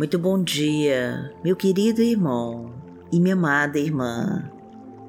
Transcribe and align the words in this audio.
Muito 0.00 0.18
bom 0.18 0.42
dia, 0.42 1.30
meu 1.44 1.54
querido 1.54 2.00
irmão 2.00 2.72
e 3.12 3.20
minha 3.20 3.34
amada 3.34 3.78
irmã. 3.78 4.50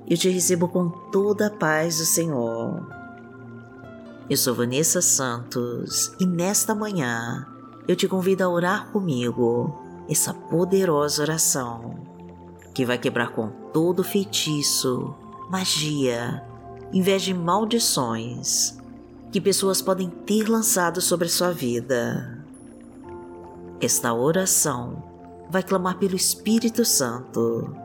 Eu 0.05 0.17
te 0.17 0.27
recebo 0.27 0.67
com 0.67 0.89
toda 0.89 1.47
a 1.47 1.49
paz 1.49 1.99
do 1.99 2.03
Senhor. 2.03 2.85
Eu 4.29 4.35
sou 4.35 4.53
Vanessa 4.53 5.01
Santos 5.01 6.11
e 6.19 6.25
nesta 6.25 6.75
manhã 6.75 7.47
eu 7.87 7.95
te 7.95 8.05
convido 8.05 8.43
a 8.43 8.49
orar 8.49 8.91
comigo 8.91 9.73
essa 10.09 10.33
poderosa 10.33 11.21
oração 11.21 11.95
que 12.73 12.85
vai 12.85 12.97
quebrar 12.97 13.29
com 13.29 13.47
todo 13.71 14.03
feitiço, 14.03 15.15
magia, 15.49 16.43
inveja 16.91 17.31
e 17.31 17.33
maldições 17.33 18.77
que 19.31 19.39
pessoas 19.39 19.81
podem 19.81 20.09
ter 20.09 20.49
lançado 20.49 20.99
sobre 20.99 21.27
a 21.27 21.31
sua 21.31 21.53
vida. 21.53 22.40
Esta 23.81 24.13
oração 24.13 25.03
vai 25.49 25.63
clamar 25.63 25.97
pelo 25.97 26.15
Espírito 26.15 26.85
Santo 26.85 27.75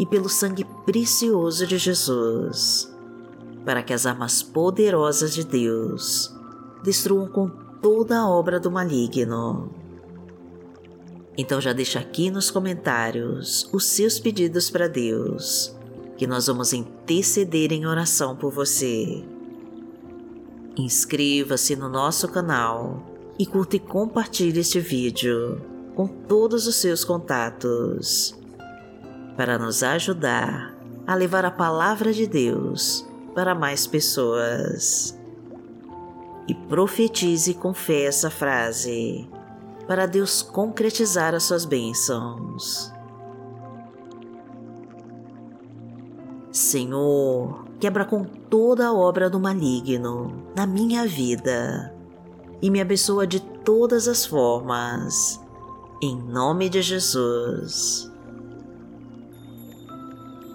e 0.00 0.06
pelo 0.06 0.30
sangue 0.30 0.64
precioso 0.86 1.66
de 1.66 1.76
Jesus, 1.76 2.90
para 3.62 3.82
que 3.82 3.92
as 3.92 4.06
armas 4.06 4.42
poderosas 4.42 5.34
de 5.34 5.44
Deus 5.44 6.34
destruam 6.82 7.28
com 7.28 7.50
toda 7.82 8.18
a 8.18 8.26
obra 8.26 8.58
do 8.58 8.70
maligno. 8.70 9.70
Então 11.36 11.60
já 11.60 11.74
deixa 11.74 11.98
aqui 11.98 12.30
nos 12.30 12.50
comentários 12.50 13.68
os 13.74 13.84
seus 13.84 14.18
pedidos 14.18 14.70
para 14.70 14.88
Deus, 14.88 15.76
que 16.16 16.26
nós 16.26 16.46
vamos 16.46 16.72
interceder 16.72 17.72
em 17.72 17.86
oração 17.86 18.34
por 18.34 18.50
você. 18.50 19.22
Inscreva-se 20.78 21.76
no 21.76 21.90
nosso 21.90 22.26
canal 22.28 23.11
e 23.38 23.46
curta 23.46 23.76
e 23.76 23.80
compartilhe 23.80 24.60
este 24.60 24.80
vídeo 24.80 25.60
com 25.94 26.06
todos 26.06 26.66
os 26.66 26.76
seus 26.76 27.04
contatos 27.04 28.38
para 29.36 29.58
nos 29.58 29.82
ajudar 29.82 30.74
a 31.06 31.14
levar 31.14 31.44
a 31.44 31.50
palavra 31.50 32.12
de 32.12 32.26
Deus 32.26 33.06
para 33.34 33.54
mais 33.54 33.86
pessoas. 33.86 35.18
E 36.46 36.54
profetize 36.54 37.54
com 37.54 37.72
fé 37.72 38.04
essa 38.04 38.30
frase 38.30 39.28
para 39.86 40.06
Deus 40.06 40.42
concretizar 40.42 41.34
as 41.34 41.44
suas 41.44 41.64
bênçãos. 41.64 42.92
Senhor, 46.50 47.64
quebra 47.80 48.04
com 48.04 48.24
toda 48.24 48.88
a 48.88 48.92
obra 48.92 49.30
do 49.30 49.40
maligno 49.40 50.44
na 50.54 50.66
minha 50.66 51.06
vida 51.06 51.94
e 52.62 52.70
me 52.70 52.80
abençoa 52.80 53.26
de 53.26 53.40
todas 53.40 54.06
as 54.06 54.24
formas. 54.24 55.40
Em 56.00 56.16
nome 56.16 56.68
de 56.68 56.80
Jesus. 56.80 58.10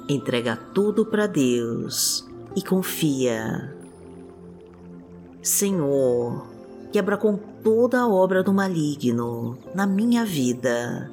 Entrega 0.08 0.56
tudo 0.74 1.06
para 1.06 1.28
Deus 1.28 2.26
e 2.56 2.62
confia. 2.62 3.76
Senhor, 5.42 6.48
quebra 6.92 7.18
com 7.18 7.38
toda 7.62 8.00
a 8.00 8.08
obra 8.08 8.42
do 8.42 8.54
maligno 8.54 9.58
na 9.76 9.86
minha 9.86 10.24
vida 10.26 11.12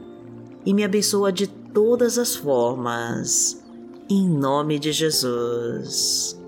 e 0.65 0.73
me 0.73 0.85
abençoa 0.85 1.33
de 1.33 1.49
todas 1.49 2.19
as 2.19 2.37
formas. 2.37 3.61
Em 4.09 4.29
nome 4.29 4.79
de 4.79 4.93
Jesus. 4.93 6.44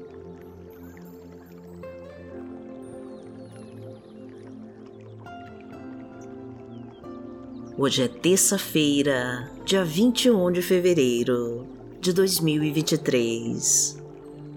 Hoje 7.79 8.05
é 8.05 8.09
terça-feira, 8.09 9.51
dia 9.63 9.85
21 9.85 10.51
de 10.51 10.63
fevereiro 10.63 11.67
de 12.01 12.11
2023 12.11 14.03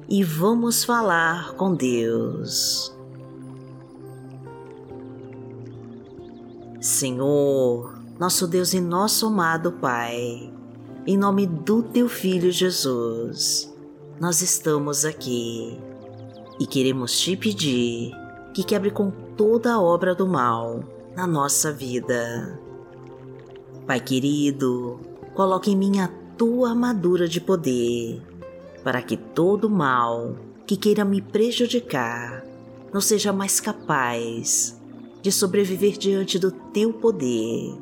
e 0.07 0.23
vamos 0.23 0.85
falar 0.85 1.51
com 1.55 1.75
Deus. 1.75 2.95
Senhor, 6.79 7.99
nosso 8.17 8.47
Deus 8.47 8.73
e 8.73 8.79
nosso 8.79 9.25
amado 9.25 9.73
Pai, 9.73 10.49
em 11.05 11.17
nome 11.17 11.45
do 11.45 11.83
Teu 11.83 12.07
Filho 12.07 12.53
Jesus, 12.53 13.69
nós 14.17 14.41
estamos 14.41 15.03
aqui 15.03 15.77
e 16.57 16.65
queremos 16.65 17.19
te 17.19 17.35
pedir 17.35 18.13
que 18.53 18.63
quebre 18.63 18.91
com 18.91 19.11
toda 19.35 19.73
a 19.73 19.81
obra 19.81 20.15
do 20.15 20.25
mal 20.25 20.85
na 21.17 21.27
nossa 21.27 21.69
vida 21.69 22.68
Pai 23.89 23.99
querido, 23.99 24.99
coloque 25.33 25.71
em 25.71 25.75
mim 25.75 25.99
a 25.99 26.07
tua 26.37 26.69
armadura 26.69 27.27
de 27.27 27.41
poder, 27.41 28.21
para 28.83 29.01
que 29.01 29.17
todo 29.17 29.67
mal 29.67 30.35
que 30.67 30.77
queira 30.77 31.03
me 31.03 31.23
prejudicar 31.23 32.45
não 32.93 33.01
seja 33.01 33.33
mais 33.33 33.59
capaz 33.59 34.79
de 35.23 35.31
sobreviver 35.31 35.97
diante 35.97 36.37
do 36.37 36.51
teu 36.51 36.93
poder. 36.93 37.75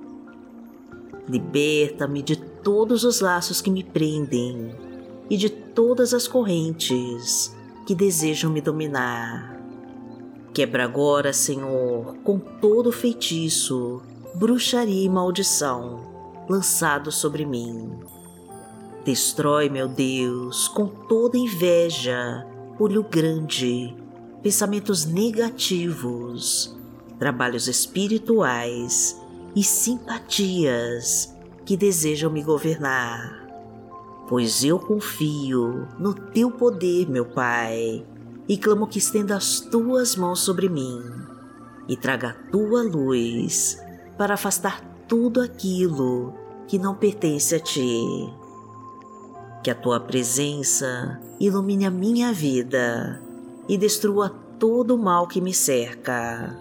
Liberta-me 1.28 2.22
de 2.22 2.38
todos 2.38 3.04
os 3.04 3.20
laços 3.20 3.60
que 3.60 3.70
me 3.70 3.84
prendem 3.84 4.72
e 5.30 5.36
de 5.36 5.50
todas 5.50 6.14
as 6.14 6.26
correntes 6.26 7.54
que 7.86 7.94
desejam 7.94 8.50
me 8.50 8.62
dominar. 8.62 9.62
Quebra 10.54 10.86
agora, 10.86 11.34
Senhor, 11.34 12.16
com 12.24 12.40
todo 12.40 12.94
feitiço 12.94 14.02
bruxaria 14.38 15.04
e 15.04 15.10
maldição 15.10 16.46
lançado 16.48 17.12
sobre 17.12 17.44
mim. 17.44 17.90
Destrói, 19.04 19.68
meu 19.68 19.88
Deus, 19.88 20.68
com 20.68 20.86
toda 20.86 21.38
inveja, 21.38 22.46
olho 22.80 23.02
grande, 23.04 23.96
pensamentos 24.44 25.06
negativos, 25.06 26.78
trabalhos 27.18 27.68
espirituais 27.68 29.20
e 29.56 29.64
simpatias 29.64 31.36
que 31.66 31.76
desejam 31.76 32.32
me 32.32 32.44
governar. 32.44 33.44
Pois 34.30 34.64
eu 34.64 34.78
confio 34.78 35.88
no 35.98 36.14
teu 36.14 36.52
poder, 36.52 37.10
meu 37.10 37.26
Pai, 37.26 38.06
e 38.48 38.56
clamo 38.56 38.86
que 38.86 39.00
estenda 39.00 39.36
as 39.36 39.62
tuas 39.62 40.16
mãos 40.16 40.42
sobre 40.42 40.70
mim 40.70 41.02
e 41.88 41.98
traga 41.98 42.30
a 42.30 42.52
tua 42.52 42.84
luz 42.84 43.87
para 44.18 44.34
afastar 44.34 44.82
tudo 45.08 45.42
aquilo 45.42 46.34
que 46.68 46.78
não 46.78 46.96
pertence 46.96 47.56
a 47.56 47.60
ti. 47.60 48.30
Que 49.64 49.70
a 49.70 49.76
tua 49.76 50.00
presença 50.00 51.20
ilumine 51.40 51.86
a 51.86 51.92
minha 51.92 52.34
vida 52.34 53.22
e 53.68 53.78
destrua 53.78 54.30
todo 54.60 54.96
o 54.96 54.98
mal 54.98 55.28
que 55.28 55.40
me 55.40 55.54
cerca. 55.54 56.58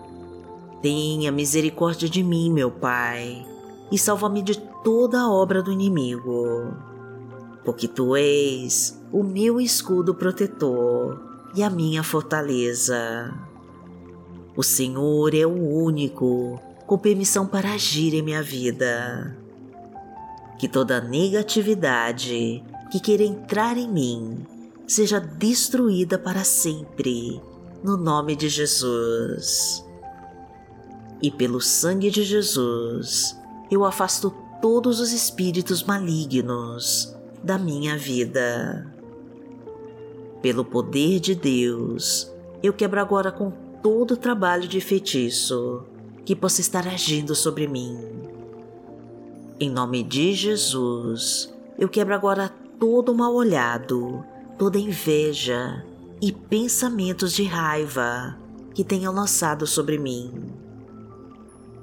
Tenha 0.83 1.33
misericórdia 1.33 2.09
de 2.09 2.23
mim, 2.23 2.53
meu 2.53 2.71
Pai, 2.71 3.45
e 3.91 3.99
salva-me 3.99 4.43
de 4.43 4.59
toda 4.85 5.21
a 5.21 5.31
obra 5.31 5.63
do 5.63 5.73
inimigo, 5.73 6.73
porque 7.65 7.89
tu 7.89 8.15
és 8.15 9.01
o 9.11 9.23
meu 9.23 9.61
escudo 9.61 10.15
protetor 10.15 11.21
e 11.55 11.63
a 11.63 11.71
minha 11.71 12.03
fortaleza. 12.03 13.35
O 14.57 14.63
Senhor 14.63 15.35
é 15.35 15.47
o 15.47 15.53
único 15.53 16.61
com 16.87 16.97
permissão 16.97 17.47
para 17.47 17.73
agir 17.73 18.15
em 18.15 18.23
minha 18.23 18.43
vida. 18.43 19.37
Que 20.59 20.69
toda 20.69 21.01
negatividade 21.01 22.63
que 22.91 23.01
queira 23.01 23.25
entrar 23.25 23.77
em 23.77 23.89
mim 23.89 24.47
seja 24.87 25.19
destruída 25.19 26.19
para 26.19 26.45
sempre, 26.45 27.41
no 27.83 27.97
nome 27.97 28.37
de 28.37 28.49
Jesus. 28.49 29.85
E 31.21 31.31
pelo 31.31 31.61
sangue 31.61 32.11
de 32.11 32.23
Jesus, 32.23 33.37
eu 33.71 33.85
afasto 33.85 34.33
todos 34.63 35.01
os 35.01 35.13
espíritos 35.13 35.83
malignos 35.83 37.15
da 37.43 37.59
minha 37.59 37.99
vida. 37.99 38.87
Pelo 40.41 40.65
poder 40.65 41.19
de 41.19 41.35
Deus, 41.35 42.31
eu 42.63 42.73
quebro 42.73 43.01
agora 43.01 43.33
com 43.33 43.51
todo 43.83 44.13
o 44.13 44.17
trabalho 44.17 44.69
de 44.69 44.81
feitiço 44.81 45.85
que 46.27 46.35
possa 46.35 46.61
estar 46.61 46.89
agindo 46.89 47.37
sobre 47.37 47.69
mim. 47.69 47.97
Em 49.61 49.71
nome 49.71 50.03
de 50.03 50.35
Jesus, 50.35 51.55
eu 51.79 51.89
quebro 51.89 52.13
agora 52.13 52.53
todo 52.81 53.15
mal 53.15 53.33
olhado, 53.33 54.25
toda 54.59 54.77
inveja 54.77 55.87
e 56.21 56.33
pensamentos 56.33 57.33
de 57.33 57.45
raiva 57.45 58.37
que 58.75 58.83
tenham 58.83 59.15
lançado 59.15 59.69
sobre 59.69 59.99
mim. 59.99 60.53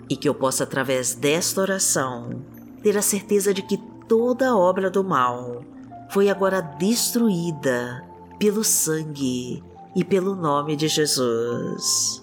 E 0.10 0.18
que 0.18 0.28
eu 0.28 0.36
possa, 0.36 0.66
através 0.66 1.16
desta 1.16 1.62
oração, 1.62 2.42
ter 2.84 2.98
a 2.98 3.02
certeza 3.02 3.54
de 3.54 3.62
que 3.62 3.78
toda 4.10 4.58
obra 4.58 4.92
do 4.92 5.06
mal 5.06 5.64
foi 6.10 6.30
agora 6.30 6.60
destruída 6.60 8.06
pelo 8.38 8.62
sangue 8.62 9.64
e 9.96 10.04
pelo 10.04 10.36
nome 10.36 10.76
de 10.76 10.90
Jesus 10.90 12.23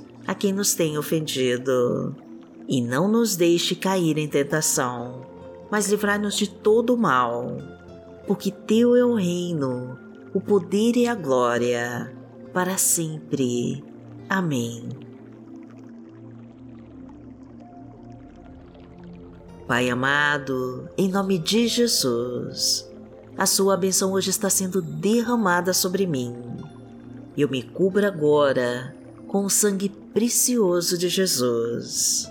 a 0.31 0.33
quem 0.33 0.53
nos 0.53 0.73
tem 0.73 0.97
ofendido. 0.97 2.15
E 2.65 2.81
não 2.81 3.09
nos 3.09 3.35
deixe 3.35 3.75
cair 3.75 4.17
em 4.17 4.29
tentação, 4.29 5.25
mas 5.69 5.89
livrai-nos 5.89 6.37
de 6.37 6.49
todo 6.49 6.93
o 6.93 6.97
mal, 6.97 7.57
porque 8.25 8.49
Teu 8.49 8.95
é 8.95 9.03
o 9.03 9.13
reino, 9.13 9.99
o 10.33 10.39
poder 10.39 10.95
e 10.95 11.05
a 11.05 11.13
glória, 11.13 12.15
para 12.53 12.77
sempre. 12.77 13.83
Amém. 14.29 14.87
Pai 19.67 19.89
amado, 19.89 20.87
em 20.97 21.09
nome 21.09 21.37
de 21.39 21.67
Jesus, 21.67 22.89
a 23.37 23.45
Sua 23.45 23.75
bênção 23.75 24.13
hoje 24.13 24.29
está 24.29 24.49
sendo 24.49 24.81
derramada 24.81 25.73
sobre 25.73 26.07
mim. 26.07 26.33
Eu 27.35 27.49
me 27.49 27.61
cubro 27.61 28.07
agora 28.07 28.95
com 29.27 29.43
o 29.43 29.49
sangue 29.49 30.00
precioso 30.13 30.97
de 30.97 31.09
Jesus. 31.09 32.29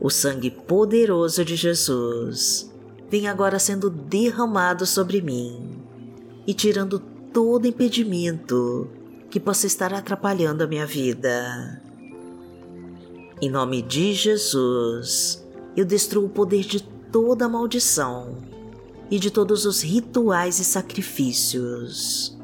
O 0.00 0.10
sangue 0.10 0.50
poderoso 0.50 1.44
de 1.44 1.56
Jesus 1.56 2.70
vem 3.10 3.28
agora 3.28 3.58
sendo 3.58 3.90
derramado 3.90 4.86
sobre 4.86 5.20
mim 5.20 5.78
e 6.46 6.54
tirando 6.54 6.98
todo 7.32 7.66
impedimento 7.66 8.88
que 9.30 9.38
possa 9.38 9.66
estar 9.66 9.92
atrapalhando 9.94 10.64
a 10.64 10.66
minha 10.66 10.86
vida. 10.86 11.80
Em 13.40 13.50
nome 13.50 13.82
de 13.82 14.12
Jesus, 14.12 15.44
eu 15.76 15.84
destruo 15.84 16.26
o 16.26 16.30
poder 16.30 16.64
de 16.64 16.82
toda 16.82 17.48
maldição 17.48 18.38
e 19.10 19.18
de 19.18 19.30
todos 19.30 19.66
os 19.66 19.82
rituais 19.82 20.58
e 20.58 20.64
sacrifícios. 20.64 22.36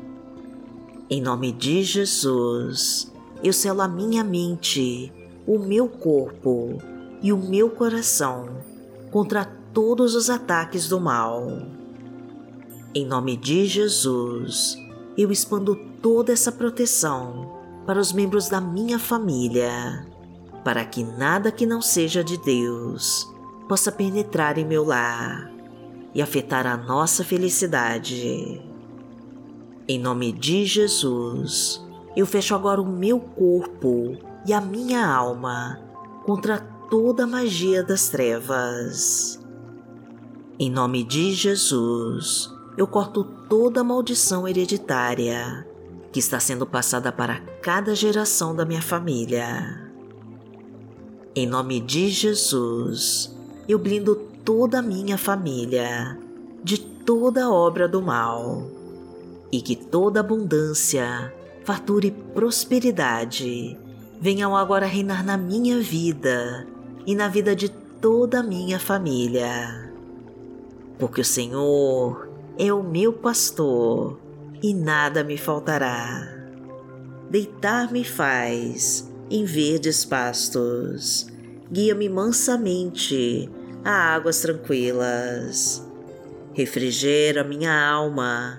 Em 1.08 1.20
nome 1.22 1.52
de 1.52 1.82
Jesus, 1.82 3.10
eu 3.42 3.52
selo 3.52 3.82
a 3.82 3.88
minha 3.88 4.24
mente, 4.24 5.12
o 5.46 5.58
meu 5.58 5.88
corpo 5.88 6.78
e 7.22 7.32
o 7.32 7.36
meu 7.36 7.70
coração 7.70 8.48
contra 9.10 9.44
todos 9.72 10.14
os 10.14 10.28
ataques 10.28 10.88
do 10.88 11.00
mal. 11.00 11.46
Em 12.94 13.06
nome 13.06 13.36
de 13.36 13.66
Jesus, 13.66 14.76
eu 15.16 15.30
expando 15.30 15.76
toda 16.02 16.32
essa 16.32 16.50
proteção 16.50 17.56
para 17.86 18.00
os 18.00 18.12
membros 18.12 18.48
da 18.48 18.60
minha 18.60 18.98
família 18.98 20.06
para 20.68 20.84
que 20.84 21.02
nada 21.02 21.50
que 21.50 21.64
não 21.64 21.80
seja 21.80 22.22
de 22.22 22.36
Deus 22.36 23.26
possa 23.66 23.90
penetrar 23.90 24.58
em 24.58 24.66
meu 24.66 24.84
lar 24.84 25.50
e 26.14 26.20
afetar 26.20 26.66
a 26.66 26.76
nossa 26.76 27.24
felicidade. 27.24 28.60
Em 29.88 29.98
nome 29.98 30.30
de 30.30 30.66
Jesus, 30.66 31.82
eu 32.18 32.26
fecho 32.26 32.52
agora 32.52 32.82
o 32.82 32.84
meu 32.84 33.20
corpo 33.20 34.18
e 34.44 34.52
a 34.52 34.60
minha 34.60 35.06
alma 35.06 35.78
contra 36.26 36.58
toda 36.58 37.22
a 37.22 37.26
magia 37.28 37.80
das 37.80 38.08
trevas. 38.08 39.38
Em 40.58 40.68
nome 40.68 41.04
de 41.04 41.32
Jesus, 41.32 42.52
eu 42.76 42.88
corto 42.88 43.22
toda 43.22 43.82
a 43.82 43.84
maldição 43.84 44.48
hereditária 44.48 45.64
que 46.10 46.18
está 46.18 46.40
sendo 46.40 46.66
passada 46.66 47.12
para 47.12 47.38
cada 47.62 47.94
geração 47.94 48.52
da 48.52 48.64
minha 48.64 48.82
família. 48.82 49.88
Em 51.36 51.46
nome 51.46 51.78
de 51.78 52.08
Jesus, 52.08 53.32
eu 53.68 53.78
blindo 53.78 54.16
toda 54.44 54.80
a 54.80 54.82
minha 54.82 55.16
família 55.16 56.18
de 56.64 56.78
toda 56.78 57.48
obra 57.48 57.86
do 57.86 58.02
mal 58.02 58.66
e 59.52 59.62
que 59.62 59.76
toda 59.76 60.18
abundância, 60.18 61.32
fartura 61.68 62.06
e 62.06 62.10
prosperidade 62.10 63.78
venham 64.18 64.56
agora 64.56 64.86
reinar 64.86 65.22
na 65.22 65.36
minha 65.36 65.78
vida 65.82 66.66
e 67.06 67.14
na 67.14 67.28
vida 67.28 67.54
de 67.54 67.68
toda 67.68 68.40
a 68.40 68.42
minha 68.42 68.80
família. 68.80 69.92
Porque 70.98 71.20
o 71.20 71.24
Senhor 71.24 72.26
é 72.58 72.72
o 72.72 72.82
meu 72.82 73.12
pastor 73.12 74.18
e 74.62 74.72
nada 74.72 75.22
me 75.22 75.36
faltará. 75.36 76.26
Deitar-me 77.28 78.02
faz 78.02 79.06
em 79.30 79.44
verdes 79.44 80.06
pastos. 80.06 81.26
Guia-me 81.70 82.08
mansamente 82.08 83.50
a 83.84 84.14
águas 84.14 84.40
tranquilas. 84.40 85.86
Refrigera 86.54 87.44
minha 87.44 87.78
alma. 87.78 88.58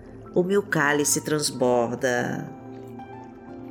o 0.33 0.43
meu 0.43 0.63
cálice 0.63 1.21
transborda. 1.21 2.49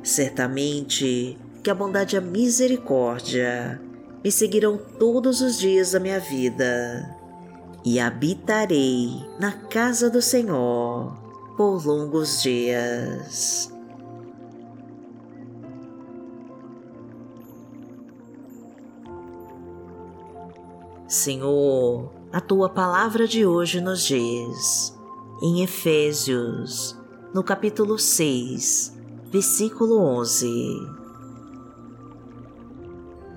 Certamente 0.03 1.37
que 1.63 1.69
a 1.69 1.75
bondade 1.75 2.15
e 2.15 2.17
a 2.17 2.21
misericórdia 2.21 3.81
me 4.23 4.31
seguirão 4.31 4.77
todos 4.77 5.41
os 5.41 5.57
dias 5.57 5.91
da 5.91 5.99
minha 5.99 6.19
vida, 6.19 7.17
e 7.83 7.99
habitarei 7.99 9.09
na 9.39 9.51
casa 9.51 10.09
do 10.09 10.21
Senhor 10.21 11.17
por 11.57 11.85
longos 11.85 12.41
dias. 12.41 13.71
Senhor, 21.07 22.09
a 22.31 22.39
tua 22.39 22.69
palavra 22.69 23.27
de 23.27 23.45
hoje 23.45 23.81
nos 23.81 24.03
diz, 24.03 24.97
em 25.41 25.63
Efésios, 25.63 26.95
no 27.33 27.43
capítulo 27.43 27.97
6, 27.97 28.95
versículo 29.31 29.97
11: 29.97 30.47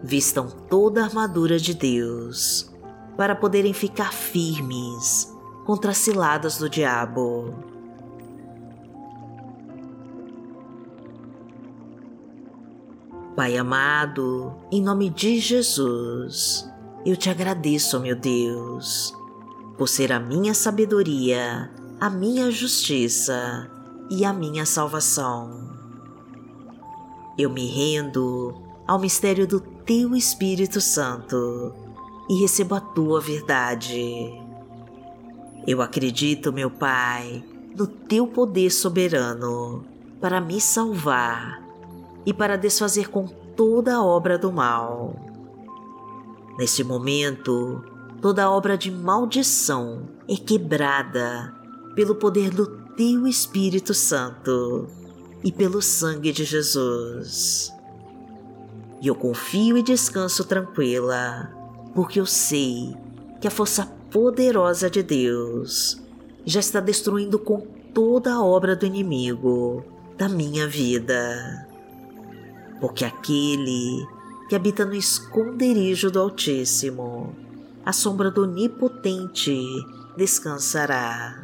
Vistam 0.02 0.48
toda 0.68 1.00
a 1.00 1.04
armadura 1.06 1.58
de 1.58 1.72
Deus, 1.72 2.70
para 3.16 3.34
poderem 3.34 3.72
ficar 3.72 4.12
firmes 4.12 5.32
contra 5.64 5.92
as 5.92 5.96
ciladas 5.96 6.58
do 6.58 6.68
diabo. 6.68 7.54
Pai 13.34 13.56
amado, 13.56 14.54
em 14.70 14.82
nome 14.82 15.08
de 15.08 15.40
Jesus, 15.40 16.70
eu 17.06 17.16
te 17.16 17.30
agradeço, 17.30 17.98
meu 17.98 18.14
Deus, 18.14 19.12
por 19.78 19.88
ser 19.88 20.12
a 20.12 20.20
minha 20.20 20.52
sabedoria, 20.52 21.70
a 22.04 22.10
minha 22.10 22.50
justiça 22.50 23.66
e 24.10 24.26
a 24.26 24.32
minha 24.34 24.66
salvação. 24.66 25.70
Eu 27.38 27.48
me 27.48 27.64
rendo 27.66 28.54
ao 28.86 28.98
mistério 28.98 29.46
do 29.46 29.58
Teu 29.58 30.14
Espírito 30.14 30.82
Santo 30.82 31.74
e 32.28 32.38
recebo 32.42 32.74
a 32.74 32.80
Tua 32.80 33.22
verdade. 33.22 34.38
Eu 35.66 35.80
acredito, 35.80 36.52
meu 36.52 36.70
Pai, 36.70 37.42
no 37.74 37.86
Teu 37.86 38.26
poder 38.26 38.68
soberano 38.68 39.82
para 40.20 40.42
me 40.42 40.60
salvar 40.60 41.66
e 42.26 42.34
para 42.34 42.58
desfazer 42.58 43.08
com 43.08 43.26
toda 43.56 44.02
obra 44.02 44.36
do 44.36 44.52
mal 44.52 45.14
Neste 46.58 46.84
momento, 46.84 47.82
toda 48.20 48.50
obra 48.50 48.76
de 48.76 48.90
maldição 48.90 50.06
é 50.28 50.36
quebrada 50.36 51.63
pelo 51.94 52.14
poder 52.14 52.50
do 52.50 52.66
Teu 52.96 53.26
Espírito 53.26 53.94
Santo 53.94 54.88
e 55.42 55.52
pelo 55.52 55.80
sangue 55.82 56.32
de 56.32 56.44
Jesus. 56.44 57.72
E 59.00 59.06
eu 59.06 59.14
confio 59.14 59.76
e 59.76 59.82
descanso 59.82 60.44
tranquila, 60.44 61.52
porque 61.94 62.18
eu 62.18 62.26
sei 62.26 62.96
que 63.40 63.46
a 63.46 63.50
força 63.50 63.86
poderosa 64.10 64.88
de 64.88 65.02
Deus 65.02 66.00
já 66.46 66.60
está 66.60 66.80
destruindo 66.80 67.38
com 67.38 67.60
toda 67.92 68.32
a 68.32 68.42
obra 68.42 68.74
do 68.74 68.86
inimigo 68.86 69.84
da 70.16 70.28
minha 70.28 70.66
vida. 70.66 71.68
Porque 72.80 73.04
aquele 73.04 74.06
que 74.48 74.54
habita 74.54 74.84
no 74.84 74.94
esconderijo 74.94 76.10
do 76.10 76.20
Altíssimo, 76.20 77.34
a 77.84 77.92
sombra 77.92 78.30
do 78.30 78.42
Onipotente 78.42 79.58
descansará. 80.16 81.43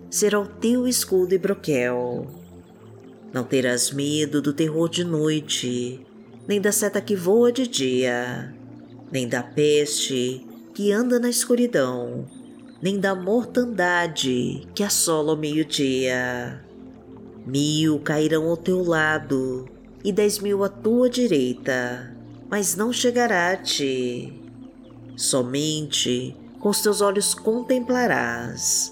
será 0.11 0.41
o 0.41 0.45
teu 0.45 0.85
escudo 0.85 1.33
e 1.33 1.37
broquel. 1.37 2.27
Não 3.33 3.45
terás 3.45 3.91
medo 3.91 4.41
do 4.41 4.51
terror 4.51 4.89
de 4.89 5.05
noite, 5.05 6.05
nem 6.45 6.59
da 6.59 6.73
seta 6.73 6.99
que 6.99 7.15
voa 7.15 7.49
de 7.49 7.65
dia, 7.65 8.53
nem 9.09 9.25
da 9.25 9.41
peste 9.41 10.45
que 10.73 10.91
anda 10.91 11.17
na 11.17 11.29
escuridão, 11.29 12.25
nem 12.81 12.99
da 12.99 13.15
mortandade 13.15 14.67
que 14.75 14.83
assola 14.83 15.31
ao 15.31 15.37
meio-dia. 15.37 16.61
Mil 17.45 17.97
cairão 17.99 18.49
ao 18.49 18.57
teu 18.57 18.83
lado 18.83 19.69
e 20.03 20.11
dez 20.11 20.39
mil 20.39 20.61
à 20.61 20.67
tua 20.67 21.09
direita, 21.09 22.13
mas 22.49 22.75
não 22.75 22.91
chegará 22.91 23.51
a 23.51 23.55
ti. 23.55 24.33
Somente 25.15 26.35
com 26.59 26.67
os 26.67 26.81
teus 26.81 26.99
olhos 26.99 27.33
contemplarás 27.33 28.91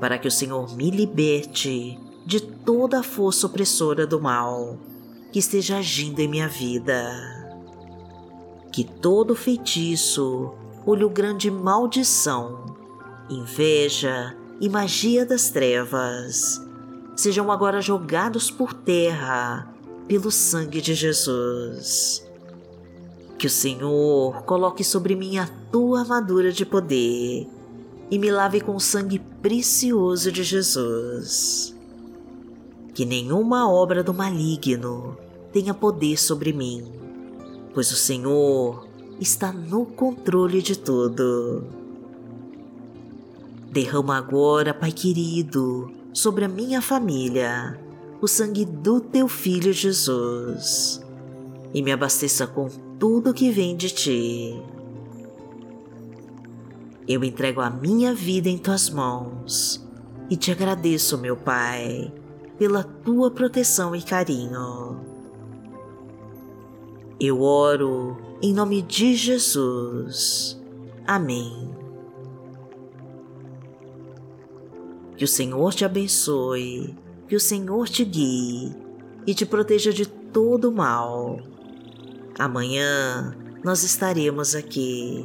para 0.00 0.18
que 0.18 0.28
o 0.28 0.30
Senhor 0.30 0.74
me 0.76 0.90
liberte 0.90 1.98
de 2.24 2.40
toda 2.40 3.00
a 3.00 3.02
força 3.02 3.46
opressora 3.46 4.06
do 4.06 4.20
mal 4.20 4.78
que 5.32 5.38
esteja 5.38 5.78
agindo 5.78 6.20
em 6.20 6.28
minha 6.28 6.48
vida. 6.48 7.10
Que 8.72 8.84
todo 8.84 9.34
feitiço, 9.34 10.52
olho 10.86 11.08
grande 11.08 11.50
maldição, 11.50 12.76
inveja 13.28 14.36
e 14.60 14.68
magia 14.68 15.24
das 15.26 15.50
trevas 15.50 16.60
sejam 17.16 17.50
agora 17.50 17.80
jogados 17.80 18.50
por 18.50 18.72
terra 18.74 19.72
pelo 20.08 20.30
sangue 20.30 20.80
de 20.80 20.94
Jesus 20.94 22.24
que 23.44 23.46
o 23.46 23.50
Senhor 23.50 24.42
coloque 24.44 24.82
sobre 24.82 25.14
mim 25.14 25.36
a 25.36 25.46
tua 25.70 26.00
armadura 26.00 26.50
de 26.50 26.64
poder 26.64 27.46
e 28.10 28.18
me 28.18 28.30
lave 28.30 28.60
com 28.60 28.74
o 28.74 28.80
sangue 28.80 29.18
precioso 29.40 30.30
de 30.30 30.42
Jesus. 30.42 31.74
Que 32.94 33.04
nenhuma 33.04 33.70
obra 33.70 34.02
do 34.02 34.14
maligno 34.14 35.16
tenha 35.52 35.74
poder 35.74 36.18
sobre 36.18 36.52
mim, 36.52 36.84
pois 37.72 37.90
o 37.90 37.96
Senhor 37.96 38.86
está 39.20 39.52
no 39.52 39.86
controle 39.86 40.62
de 40.62 40.78
tudo. 40.78 41.64
Derrama 43.70 44.16
agora, 44.16 44.72
Pai 44.72 44.92
querido, 44.92 45.90
sobre 46.12 46.44
a 46.44 46.48
minha 46.48 46.80
família 46.80 47.80
o 48.24 48.26
sangue 48.26 48.64
do 48.64 49.00
teu 49.00 49.28
filho 49.28 49.70
Jesus 49.70 50.98
e 51.74 51.82
me 51.82 51.92
abasteça 51.92 52.46
com 52.46 52.70
tudo 52.98 53.34
que 53.34 53.50
vem 53.50 53.76
de 53.76 53.90
ti. 53.90 54.62
Eu 57.06 57.22
entrego 57.22 57.60
a 57.60 57.70
minha 57.70 58.14
vida 58.14 58.48
em 58.48 58.58
tuas 58.58 58.88
mãos 58.88 59.84
e 60.30 60.36
te 60.36 60.50
agradeço, 60.50 61.18
meu 61.18 61.36
Pai, 61.36 62.12
pela 62.58 62.82
tua 62.82 63.30
proteção 63.30 63.94
e 63.94 64.02
carinho. 64.02 65.00
Eu 67.20 67.42
oro 67.42 68.16
em 68.42 68.52
nome 68.52 68.82
de 68.82 69.14
Jesus. 69.14 70.60
Amém. 71.06 71.70
Que 75.16 75.24
o 75.24 75.28
Senhor 75.28 75.72
te 75.72 75.84
abençoe, 75.84 76.96
que 77.28 77.36
o 77.36 77.40
Senhor 77.40 77.88
te 77.88 78.04
guie 78.04 78.74
e 79.26 79.34
te 79.34 79.46
proteja 79.46 79.92
de 79.92 80.06
todo 80.06 80.72
mal 80.72 81.38
Amanhã 82.38 83.36
nós 83.62 83.84
estaremos 83.84 84.56
aqui, 84.56 85.24